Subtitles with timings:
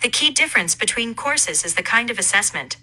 [0.00, 2.76] The key difference between courses is the kind of assessment.